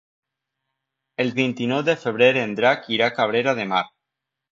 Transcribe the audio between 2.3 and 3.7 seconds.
en Drac irà a Cabrera de